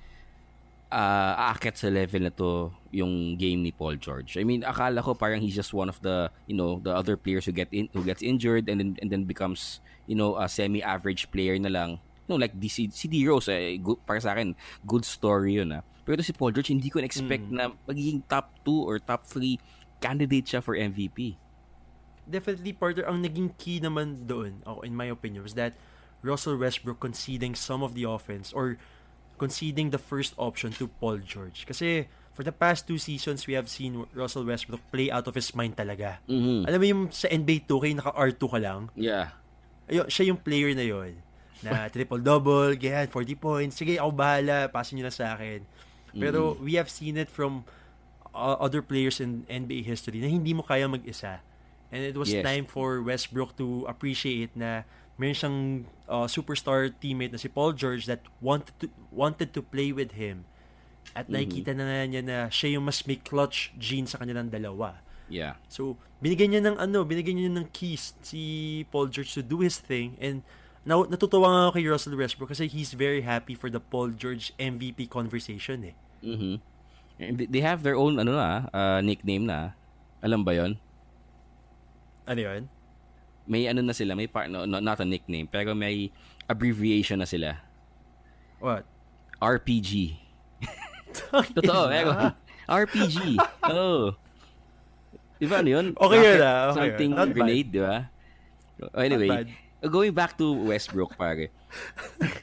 [0.92, 4.37] uh, aakyat sa level na to yung game ni Paul George.
[4.37, 7.46] I mean, akala ko parang he's just one of the, you know, the other players
[7.46, 11.31] who get in who gets injured and then and then becomes, you know, a semi-average
[11.31, 11.90] player na lang.
[12.27, 13.22] No, like the, si, D.
[13.22, 15.87] Rose, eh, good, para sa akin, good story yun ah.
[16.03, 19.59] Pero si Paul George, hindi ko na-expect na magiging top 2 or top 3
[20.03, 21.38] candidate siya for MVP.
[22.27, 25.79] definitely partner ang naging key naman doon, oh, in my opinion, was that
[26.20, 28.77] Russell Westbrook conceding some of the offense or
[29.38, 31.64] conceding the first option to Paul George.
[31.68, 35.53] Kasi for the past two seasons, we have seen Russell Westbrook play out of his
[35.57, 36.20] mind talaga.
[36.29, 36.68] Mhm.
[36.68, 38.92] Alam mo yung sa NBA 2K, naka R2 ka lang.
[38.92, 39.33] Yeah.
[39.88, 41.20] Ayun, siya yung player na yon
[41.64, 43.75] na triple-double, ganyan, 40 points.
[43.81, 45.64] Sige, ako bahala, pasin nyo na sa akin.
[46.16, 47.64] Pero we have seen it from
[48.33, 51.44] uh, other players in NBA history na hindi mo kaya mag-isa.
[51.97, 52.45] And it was Yes.
[52.45, 54.85] time for Westbrook to appreciate na
[55.17, 55.59] meron siyang
[56.05, 60.45] uh, superstar teammate na si Paul George that wanted to wanted to play with him.
[61.17, 65.01] At nakikita na nga niya na siya yung mas may clutch gene sa kanilang dalawa.
[65.27, 65.57] Yeah.
[65.67, 68.43] So, binigyan niya ng ano, binigyan niya ng keys si
[68.93, 70.45] Paul George to do his thing and
[70.85, 74.53] now natutuwa nga ako kay Russell Westbrook kasi he's very happy for the Paul George
[74.55, 75.97] MVP conversation eh.
[77.17, 79.73] And they- They have their own ano na, uh, nickname na.
[80.21, 80.77] Alam ba 'yon?
[82.27, 82.62] Ano yun?
[83.47, 86.11] May ano na sila, may part no, no, not a nickname, pero may
[86.51, 87.62] abbreviation na sila.
[88.59, 88.83] What?
[89.39, 90.19] RPG.
[91.55, 92.35] Totoo, meron.
[92.67, 93.39] RPG.
[93.71, 94.11] Oh.
[95.39, 95.87] Di ba ano yun?
[95.95, 96.59] Okay yun, Rocket ah.
[96.59, 97.19] Okay Something yun.
[97.19, 97.97] Not grenade, di ba?
[98.77, 99.29] Oh, Anyway,
[99.85, 101.53] going back to Westbrook, pare.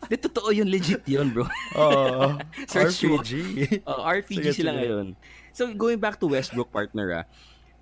[0.07, 1.45] Di, totoo yun, legit yun, bro.
[1.75, 2.37] Oo.
[2.77, 2.79] Mo.
[2.79, 3.31] RPG.
[3.83, 4.79] Oh, RPG Sige, sila sige.
[4.79, 5.05] ngayon.
[5.53, 7.25] So, going back to Westbrook, partner, ah,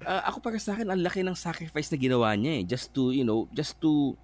[0.05, 2.63] ah, ako para sa akin, ang laki ng sacrifice na ginawa niya eh.
[2.65, 4.17] Just to, you know, just to,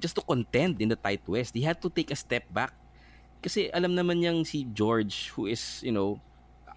[0.00, 1.52] just to contend in the tight West.
[1.52, 2.72] He had to take a step back.
[3.42, 6.20] Kasi alam naman niyang si George, who is, you know,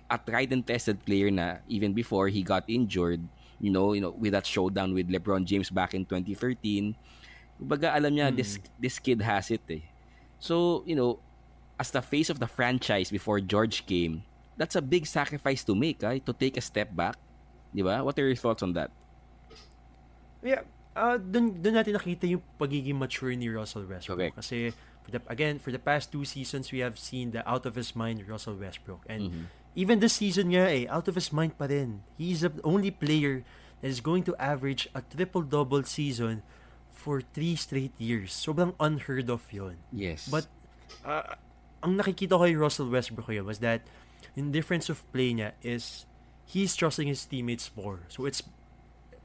[0.09, 3.21] a tried and tested player na even before he got injured,
[3.59, 6.95] you know, you know, with that showdown with LeBron James back in 2013.
[7.61, 9.85] Kumbaga, alam niya, this, this kid has it eh.
[10.39, 11.19] So, you know,
[11.79, 14.23] as the face of the franchise before George came,
[14.57, 17.15] that's a big sacrifice to make, ah, to take a step back.
[17.75, 17.99] Di ba?
[17.99, 18.89] What are your thoughts on that?
[20.39, 20.63] Yeah,
[20.95, 24.15] uh, dun, dun natin nakita yung pagiging mature ni Russell Westbrook.
[24.15, 24.35] Correct.
[24.39, 24.71] Kasi,
[25.03, 27.91] for the, again, for the past two seasons, we have seen the out of his
[27.97, 29.03] mind Russell Westbrook.
[29.11, 29.43] And Mhm.
[29.75, 32.05] even this season nga eh, out of his mind pa rin.
[32.15, 33.43] He's the only player
[33.83, 36.45] that is going to average a triple-double season
[36.95, 38.31] for three straight years.
[38.31, 39.83] Sobrang unheard of yon.
[39.91, 40.31] Yes.
[40.31, 40.47] But,
[41.03, 41.35] uh,
[41.83, 43.85] ang nakikita ko kay Russell Westbrook ngayon was that
[44.33, 46.05] yung difference of play niya is
[46.45, 48.05] he's trusting his teammates more.
[48.07, 48.41] So it's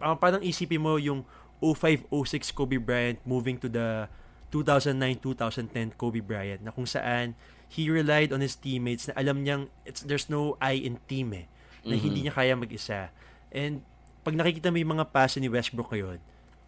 [0.00, 1.24] uh, parang isipin mo yung
[1.60, 2.08] 05-06
[2.56, 4.08] Kobe Bryant moving to the
[4.50, 7.34] 2009-2010 Kobe Bryant na kung saan
[7.70, 11.46] he relied on his teammates na alam niyang it's, there's no I in team eh
[11.86, 12.02] na Mhm.
[12.02, 13.08] hindi niya kaya mag-isa.
[13.52, 13.80] And
[14.20, 16.20] pag nakikita mo yung mga pass ni Westbrook ngayon,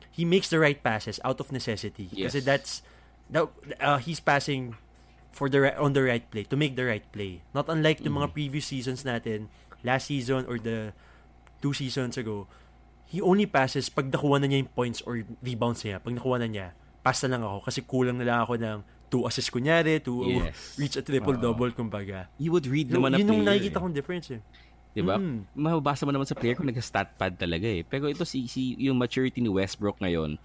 [0.09, 2.09] he makes the right passes out of necessity.
[2.13, 2.33] Yes.
[2.33, 2.81] Kasi that's
[3.29, 3.49] that,
[3.81, 4.77] uh, he's passing
[5.33, 7.41] for the on the right play to make the right play.
[7.57, 9.49] Not unlike the mga previous seasons natin,
[9.83, 10.91] last season or the
[11.61, 12.47] two seasons ago,
[13.07, 16.01] he only passes pag nakuha na niya yung points or rebounds niya.
[16.01, 16.67] Pag nakuha na niya,
[17.03, 18.79] pass na lang ako kasi kulang na lang ako ng
[19.13, 20.79] two assists kunyari to Yes.
[20.81, 22.33] reach a triple-double kumbaga.
[22.41, 23.83] you would read Yun, naman na yun yung nakikita eh.
[23.85, 24.41] kong difference eh.
[24.93, 25.17] Di ba?
[25.21, 25.45] Mm.
[25.53, 27.81] Mababasa mo naman sa player kung nag-stat pad talaga eh.
[27.85, 30.37] Pero ito si, si yung maturity ni Westbrook ngayon,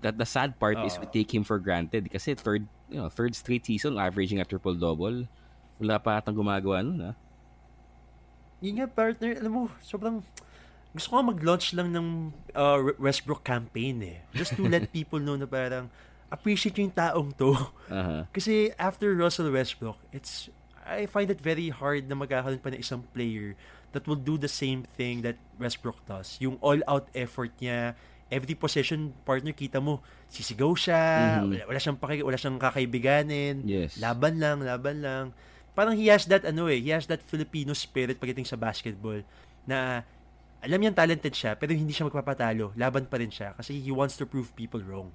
[0.00, 3.36] that the sad part is we take him for granted kasi third you know, third
[3.36, 5.28] straight season averaging a triple double.
[5.76, 7.12] Wala pa atang gumagawa nun, ha?
[8.64, 10.24] Yun nga, partner, alam mo, sobrang
[10.96, 14.18] gusto ko mag-launch lang ng uh, Westbrook campaign eh.
[14.32, 15.92] Just to let people know na parang
[16.32, 17.52] appreciate yung taong to.
[17.92, 18.24] Aha.
[18.34, 20.48] Kasi after Russell Westbrook, it's
[20.80, 23.52] I find it very hard na magkakaroon pa ng isang player
[23.92, 26.36] that will do the same thing that Westbrook does.
[26.40, 27.96] Yung all-out effort niya,
[28.28, 31.00] every possession partner kita mo, sisigaw siya,
[31.40, 31.48] Mhm.
[31.52, 33.96] wala, wala siyang paki, wala siyang kakaibiganin, Yes.
[34.00, 35.24] laban lang, laban lang.
[35.74, 39.18] Parang he has that ano eh, he has that Filipino spirit pagdating sa basketball
[39.66, 40.06] na
[40.64, 44.14] alam niyang talented siya pero hindi siya magpapatalo, laban pa rin siya kasi he wants
[44.14, 45.10] to prove people wrong.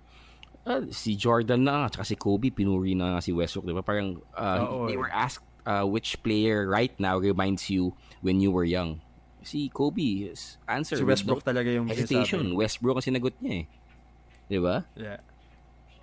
[0.68, 3.82] Ah, si Jordan na tsaka si Kobe, pinuri na nga si Westbrook, di ba?
[3.82, 5.02] Parang uh, Oo, they eh.
[5.02, 9.00] were asked uh, which player right now reminds you when you were young.
[9.40, 12.52] Si Kobe, his answer Si Westbrook no talaga yung hesitation.
[12.52, 12.60] sinasabi.
[12.60, 13.66] Westbrook ang sinagot niya eh.
[14.52, 14.84] Di ba?
[15.00, 15.24] Yeah.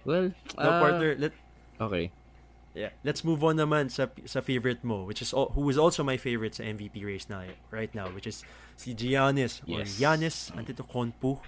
[0.09, 1.33] Well, No, ah, partner, let,
[1.77, 2.09] Okay.
[2.77, 2.93] Yeah.
[3.01, 6.53] Let's move on naman sa sa favorite mo, which is who is also my favorite
[6.53, 8.45] sa MVP race na right now, which is
[8.77, 9.97] si Giannis or Yes.
[9.97, 11.41] Giannis Antetokounmpo.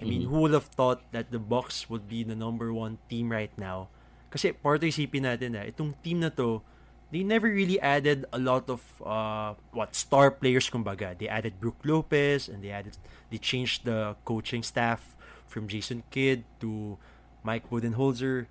[0.00, 3.28] I mean, who would have thought that the Bucks would be the number one team
[3.28, 3.92] right now?
[4.32, 6.64] Kasi part isipin natin na itong team na to,
[7.12, 11.12] they never really added a lot of uh, what star players kumbaga.
[11.12, 12.96] They added Brook Lopez and they added
[13.28, 15.12] they changed the coaching staff
[15.44, 16.96] from Jason Kidd to
[17.44, 18.48] Mike Budenholzer.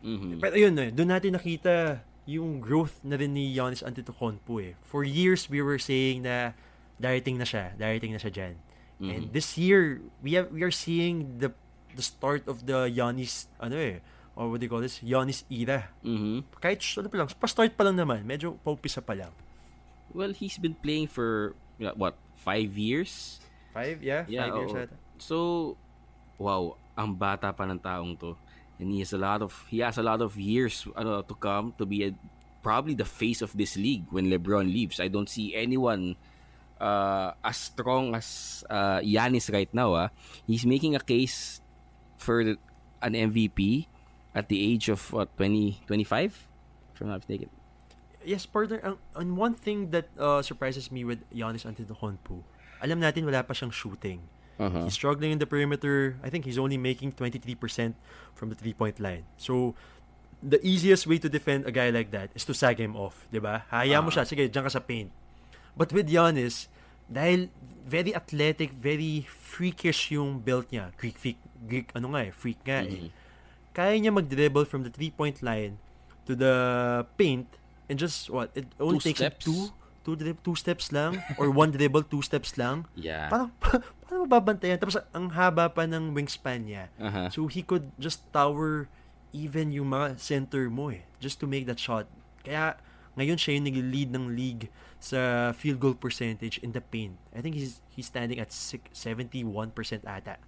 [0.00, 0.38] Mhm.
[0.38, 4.76] Pero yun eh, doon natin nakita yung growth na rin ni Giannis Antetokounmpo eh.
[4.84, 6.52] For years, we were saying na
[7.00, 8.54] darating na siya, darating na siya dyan.
[8.98, 9.32] And Mhm.
[9.32, 11.54] this year, we have we are seeing the
[11.94, 14.02] the start of the Giannis, ano eh,
[14.34, 15.90] or what do you call this, Giannis era.
[16.02, 16.46] Mhm.
[16.58, 19.30] Kahit, ano pa lang, pa-start pa lang naman, medyo paupisa pa lang.
[20.10, 23.38] Well, he's been playing for what five years.
[23.74, 24.26] Five, yeah?
[24.26, 24.94] Yeah, five years ata.
[25.18, 25.74] So,
[26.38, 28.34] wow, ang bata pa ng taong to.
[28.78, 31.74] And he has a lot of he has a lot of years ano, to come
[31.78, 32.14] to be a,
[32.62, 35.00] probably the face of this league when LeBron leaves.
[35.00, 36.14] I don't see anyone
[36.80, 39.94] uh, as strong as uh, Giannis right now.
[39.94, 40.08] Ah.
[40.46, 41.60] He's making a case
[42.18, 42.40] for
[43.02, 43.86] an MVP
[44.34, 46.48] at the age of what 20 25
[46.94, 47.50] if I'm not mistaken.
[48.26, 52.42] Yes, partner, ang, ang one thing that uh, surprises me with Giannis Antetokounmpo,
[52.82, 54.18] alam natin wala pa siyang shooting.
[54.58, 54.84] Uh-huh.
[54.84, 56.18] He's struggling in the perimeter.
[56.22, 57.94] I think he's only making 23%
[58.34, 59.22] from the three-point line.
[59.38, 59.74] So,
[60.38, 63.38] the easiest way to defend a guy like that is to sag him off, 'di
[63.38, 63.66] ba?
[63.70, 64.14] Hayaan mo Ah.
[64.18, 65.10] siya, sige, diyan ka sa paint.
[65.74, 66.66] But with Giannis,
[67.06, 67.50] dahil
[67.82, 70.90] very athletic, very freakish yung build niya.
[70.98, 73.08] Greek freak, Greek ano nga eh, freak nga eh.
[73.08, 73.10] Mhm.
[73.72, 75.78] Kaya niya mag-dribble from the three-point line
[76.26, 76.54] to the
[77.14, 77.46] paint
[77.86, 78.50] and just what?
[78.54, 79.42] It only Two takes steps.
[79.42, 79.70] two
[80.04, 82.86] two, drib- two steps lang or one dribble, two steps lang.
[82.94, 83.28] Yeah.
[83.28, 83.50] Parang,
[84.02, 84.78] paano mababantayan?
[84.78, 86.84] Tapos, ang haba pa ng wingspan niya.
[86.98, 87.28] Uh-huh.
[87.30, 88.88] So, he could just tower
[89.32, 91.04] even yung mga center mo eh.
[91.20, 92.08] Just to make that shot.
[92.42, 92.80] Kaya,
[93.18, 97.14] ngayon siya yung nag-lead ng league sa field goal percentage in the paint.
[97.34, 99.74] I think he's he's standing at six, 71%
[100.06, 100.38] ata.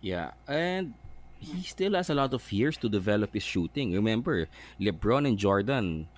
[0.00, 0.96] Yeah, and
[1.40, 3.92] he still has a lot of years to develop his shooting.
[3.92, 4.48] Remember,
[4.80, 6.08] LeBron and Jordan,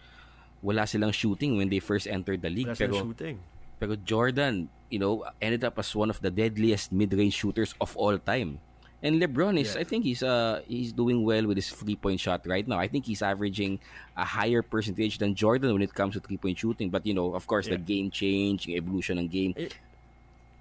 [0.63, 2.71] wala silang shooting when they first entered the league.
[2.71, 3.37] Wala Pero, shooting.
[3.83, 8.17] pero Jordan, you know, ended up as one of the deadliest mid-range shooters of all
[8.17, 8.63] time.
[9.03, 9.83] And LeBron is, Yeah.
[9.83, 12.79] I think he's uh he's doing well with his three point shot right now.
[12.79, 13.83] I think he's averaging
[14.15, 16.87] a higher percentage than Jordan when it comes to three point shooting.
[16.87, 17.91] But you know, of course, the Yeah.
[17.91, 19.75] game change, yung evolution ng game, Eh,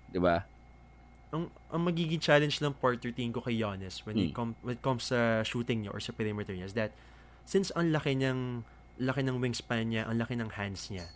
[0.10, 0.50] 'di ba?
[1.32, 4.26] ang, ang magiging challenge ng partner tingin ko kay Giannis when, Mm.
[4.26, 6.92] it, com- when it comes sa shooting niya or sa perimeter niya is that
[7.48, 8.66] since ang laki niyang
[9.00, 11.08] laki ng wingspan niya, ang laki ng hands niya.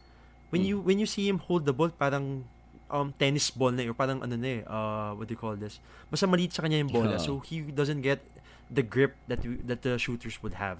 [0.53, 0.67] When Mm.
[0.69, 2.45] you when you see him hold the ball parang
[2.87, 5.81] um tennis ball na or parang ano na eh, uh, what do you call this?
[6.07, 7.17] Basta maliit sa kanya yung bola.
[7.17, 7.21] Oo.
[7.21, 8.21] So he doesn't get
[8.69, 10.79] the grip that we, that the shooters would have.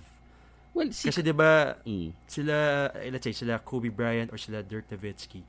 [0.76, 2.12] Well, si Kasi 'di ba Mm.
[2.28, 2.56] sila
[3.00, 5.40] eh, let's say sila Kobe Bryant or sila Dirk Nowitzki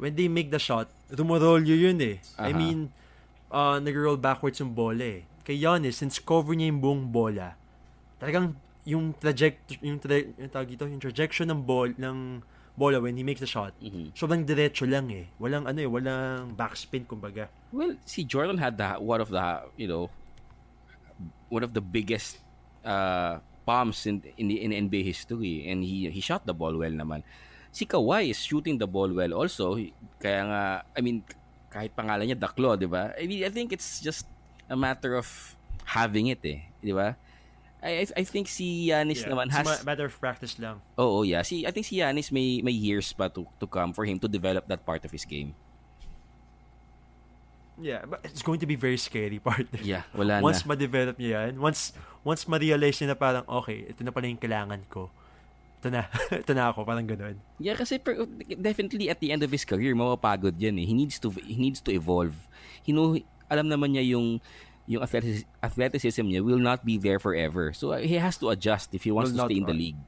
[0.00, 2.56] when they make the shot rumorolyo yun eh I Aha.
[2.56, 2.78] mean
[3.52, 7.52] uh, nag-roll backwards yung bola eh kay Giannis since cover niya yung buong bola
[8.16, 12.42] talagang yung traject yung, tra- yung tawag dito yung trajectory ng ball ng
[12.72, 14.16] bola when he makes the shot Mhm.
[14.16, 19.00] sobrang diretso lang eh walang ano eh walang backspin kumbaga Well, see, Jordan had the
[19.00, 19.40] one of the
[19.80, 20.12] you know
[21.48, 22.36] one of the biggest
[22.84, 26.92] uh, palms in in the in NBA history, and he he shot the ball well
[26.92, 27.24] naman.
[27.72, 29.80] Si Kawhi is shooting the ball well also.
[30.20, 31.24] Kaya nga, I mean,
[31.72, 33.16] kahit pangalan niya Daklo, di ba?
[33.16, 34.28] I mean, I think it's just
[34.68, 35.24] a matter of
[35.88, 37.16] having it eh, di ba?
[37.82, 41.24] I, I think si Yanis naman It's has ma- matter of practice lang Oh, oh
[41.26, 41.42] yeah.
[41.42, 44.30] Si I think si Yanis may may years pa to to come for him to
[44.30, 45.50] develop that part of his game.
[47.80, 50.76] yeah but it's going to be very scary partner Yeah, wala once na.
[50.76, 51.90] ma-develop niya yan, once
[52.22, 55.10] once ma-realize niya na parang, okay, ito na pala yung kailangan ko.
[55.82, 56.06] Ito na.
[56.46, 56.86] ito na ako.
[56.86, 57.34] Parang ganun.
[57.58, 58.14] Yeah, kasi per,
[58.54, 60.86] definitely at the end of his career, mapapagod yan eh.
[60.86, 62.38] He needs to he needs to evolve.
[62.86, 63.18] He know,
[63.50, 64.38] alam naman niya yung
[64.92, 67.72] yung athleticism, athleticism niya will not be there forever.
[67.72, 70.00] So uh, he has to adjust if he wants Will to stay in the league.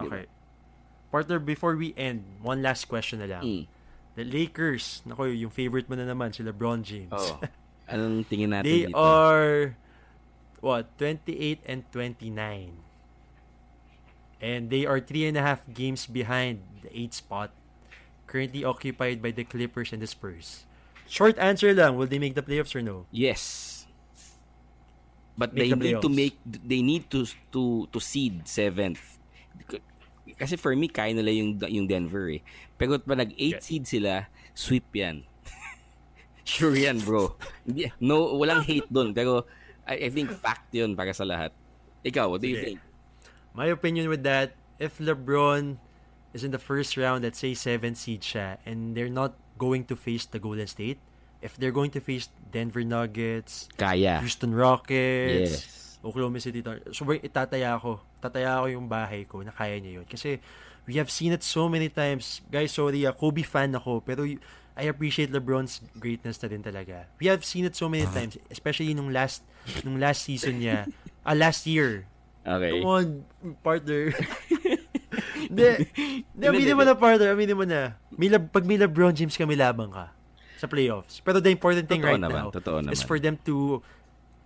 [0.00, 0.24] Okay.
[1.12, 3.44] Partner, before we end, one last question na lang.
[3.44, 3.64] Mm.
[4.16, 7.12] The Lakers, nako, yung favorite mo na naman, si LeBron James.
[7.12, 7.36] Oh.
[7.92, 8.96] Anong tingin natin They dito?
[8.96, 9.76] are,
[10.64, 12.72] what, 28 and 29.
[14.40, 17.52] And they are three and a half games behind the eighth spot,
[18.24, 20.64] currently occupied by the Clippers and the Spurs.
[21.12, 23.04] Short answer lang, will they make the playoffs or no?
[23.12, 23.84] Yes.
[25.36, 29.20] But Make they the need to make they need to to to seed seventh.
[30.40, 32.40] Kasi for me kaya nila yung yung Denver eh.
[32.80, 33.60] Pero pa nag 8 Yeah.
[33.60, 35.28] seed sila, sweep 'yan.
[36.48, 37.36] sure 'yan, bro.
[38.00, 39.44] No walang hate doon pero
[39.84, 41.52] I, I think fact 'yun para sa lahat.
[42.08, 42.80] Ikaw, what do you think?
[43.52, 45.76] My opinion with that, if LeBron
[46.32, 49.96] is in the first round, let's say 7 seed siya, and they're not going to
[49.96, 50.98] face the Golden State,
[51.40, 54.20] if they're going to face Denver Nuggets, Kaya.
[54.20, 55.98] Houston Rockets, Yes.
[56.02, 58.02] Oklahoma City Thunder, sobrang itataya ko.
[58.18, 60.06] Tataya ko yung bahay ko na kaya niya yun.
[60.06, 60.42] Kasi
[60.86, 62.42] we have seen it so many times.
[62.50, 64.26] Guys, sorry, ah, Kobe fan ako, pero
[64.74, 67.06] I appreciate LeBron's greatness na din talaga.
[67.22, 69.46] We have seen it so many times, especially nung last
[69.86, 70.90] nung last season niya,
[71.22, 72.10] ah last year,
[72.42, 72.82] Okay.
[72.82, 73.06] Come on,
[73.62, 74.10] partner.
[75.56, 75.92] Hindi.
[76.32, 77.28] Hindi, aminin mo na, partner.
[77.36, 78.00] Aminin mo na.
[78.16, 80.08] May lab, pag may LeBron James ka, may labang ka
[80.56, 81.20] sa playoffs.
[81.20, 82.94] Pero the important thing Totoo right naman, now totoo naman.
[82.94, 83.82] is for them to,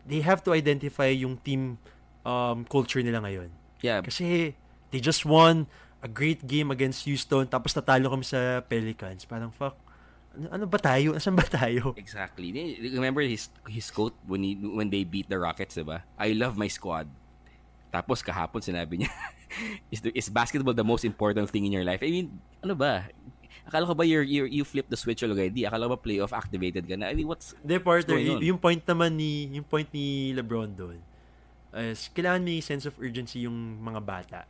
[0.09, 1.79] they have to identify yung team
[2.27, 3.53] um, culture nila ngayon.
[3.85, 4.01] Yeah.
[4.03, 4.57] Kasi
[4.91, 5.69] they just won
[6.03, 9.29] a great game against Houston tapos natalo kami sa Pelicans.
[9.29, 9.77] Parang, fuck,
[10.37, 11.13] ano, ano ba tayo?
[11.19, 11.93] Asan ba tayo?
[11.97, 12.53] Exactly.
[12.93, 16.05] Remember his his quote when he, when they beat the Rockets, 'di ba?
[16.21, 17.09] I love my squad.
[17.89, 19.13] Tapos kahapon sinabi niya,
[19.95, 22.03] is, the, is basketball the most important thing in your life?
[22.03, 22.29] I mean,
[22.61, 23.07] ano ba?
[23.67, 25.67] Akala ko ba you're, you're, you flip the switch already?
[25.67, 27.11] Akala ba playoff activated ka na?
[27.11, 27.55] I mean, what's...
[27.63, 28.43] Hindi, partner, going on?
[28.43, 30.99] yung point naman ni, yung point ni Lebron doon,
[31.75, 34.41] is kailangan may sense of urgency yung mga bata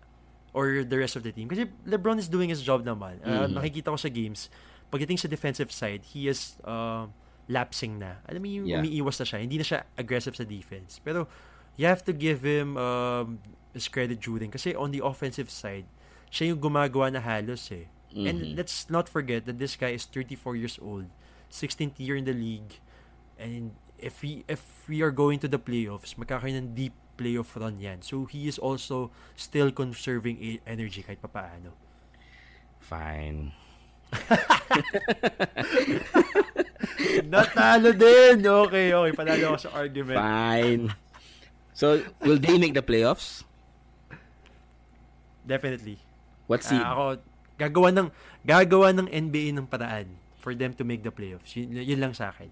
[0.52, 1.48] or the rest of the team.
[1.48, 3.20] Kasi Lebron is doing his job naman.
[3.20, 3.56] Uh, Mhm.
[3.56, 4.48] Nakikita ko sa games,
[4.88, 7.04] pagdating sa defensive side, he is uh,
[7.48, 8.20] lapsing na.
[8.24, 8.80] Alam mo yung Yeah.
[8.80, 9.38] umiiwas na siya.
[9.40, 11.00] Hindi na siya aggressive sa defense.
[11.02, 11.28] Pero
[11.76, 13.38] you have to give him um,
[13.72, 14.50] his credit during.
[14.50, 15.84] Kasi on the offensive side,
[16.28, 17.86] siya yung gumagawa na halos eh.
[18.10, 18.56] And Mhm.
[18.56, 21.12] let's not forget that this guy is 34 years old,
[21.52, 22.80] 16th year in the league,
[23.36, 27.76] and if we if we are going to the playoffs, magkakaroon ng deep playoff run
[27.76, 28.00] yan.
[28.00, 31.76] So he is also still conserving e- energy kahit papaano.
[32.80, 33.52] Fine.
[37.26, 38.40] Natalo din!
[38.40, 39.12] Okay, okay.
[39.12, 40.18] Panalo ako sa argument.
[40.18, 40.82] Fine.
[41.76, 43.44] So, will they make the playoffs?
[45.44, 46.00] Definitely.
[46.48, 46.80] What's the...
[46.80, 47.04] Ah, ako,
[47.60, 48.08] gagawa ng,
[48.48, 51.52] gagawa ng NBA ng paraan for them to make the playoffs.
[51.52, 52.48] Yun, yun lang sa akin.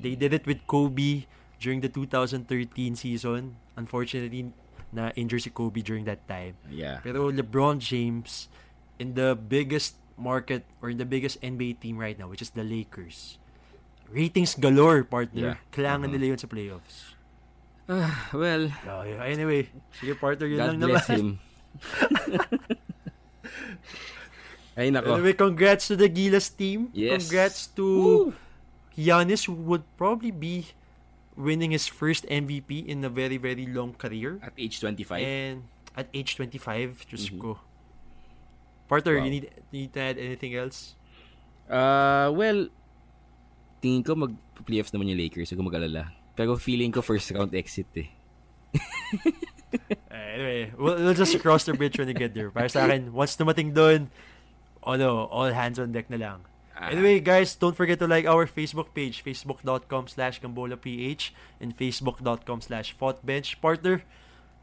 [0.00, 1.28] They did it with Kobe
[1.60, 2.48] during the 2013
[2.96, 3.60] season.
[3.76, 4.48] Unfortunately,
[4.94, 6.54] na injured si Kobe during that time.
[6.70, 7.02] yeah.
[7.02, 8.48] Pero LeBron James
[9.02, 12.62] in the biggest market or in the biggest NBA team right now, which is the
[12.62, 13.36] Lakers,
[14.08, 15.58] ratings galore, partner.
[15.58, 15.72] Yeah.
[15.74, 17.18] Kailangan nila yun sa playoffs.
[17.84, 19.20] Ah, well, Oh, yeah.
[19.28, 21.20] Anyway, sige partner, yun God lang bless naman.
[21.20, 21.30] him.
[24.74, 25.14] Ay, nako.
[25.14, 26.90] Anyway, congrats to the Gilas team.
[26.90, 27.30] Yes.
[27.30, 28.34] Congrats to Woo!
[28.96, 30.66] Giannis, who would probably be
[31.36, 34.38] winning his first MVP in a very, very long career.
[34.42, 35.22] At age 25.
[35.22, 35.62] And
[35.94, 37.38] at age 25, Diyos Mhm.
[37.38, 37.50] ko.
[38.90, 39.24] Partner, Wow.
[39.24, 40.98] you need, need to add anything else?
[41.70, 42.66] Uh, well,
[43.78, 46.10] tingin ko mag-playoffs naman yung Lakers, huwag mag-alala.
[46.34, 48.10] Pero feeling ko first round exit eh.
[48.74, 49.30] Uh,
[50.34, 52.50] anyway, we'll, we'll just cross the bridge when we get there.
[52.50, 54.10] Para sa akin, once dumating doon,
[54.82, 56.40] ano, all hands on deck na lang.
[56.74, 61.30] Ah, Anyway, guys, don't forget to like our Facebook page, facebook.com slash gambolaph
[61.62, 63.60] and facebook.com slash thoughtbench.
[63.62, 64.02] Partner,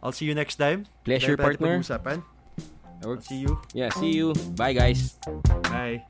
[0.03, 0.91] I'll see you next time.
[1.07, 1.73] pleasure, Dahil partner.
[3.03, 3.59] I'll see you.
[3.73, 4.35] Yeah, see you.
[4.59, 5.17] Bye, guys.
[5.71, 6.03] Bye.